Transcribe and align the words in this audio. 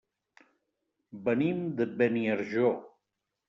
Venim 1.29 1.61
de 1.83 1.89
Beniarjó. 2.03 2.77